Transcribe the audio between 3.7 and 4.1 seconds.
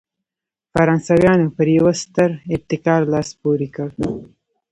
کړ.